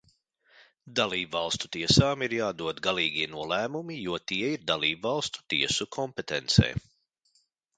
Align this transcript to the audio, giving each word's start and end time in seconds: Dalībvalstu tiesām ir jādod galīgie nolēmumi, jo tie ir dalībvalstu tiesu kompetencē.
Dalībvalstu 0.99 1.69
tiesām 1.75 2.23
ir 2.27 2.33
jādod 2.37 2.81
galīgie 2.87 3.27
nolēmumi, 3.35 3.99
jo 4.09 4.17
tie 4.33 4.49
ir 4.55 4.65
dalībvalstu 4.73 5.45
tiesu 5.55 5.89
kompetencē. 5.99 6.73